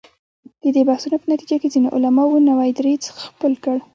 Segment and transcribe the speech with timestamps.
[0.63, 3.77] د دې بحثونو په نتیجه کې ځینو علماوو نوی دریځ خپل کړ.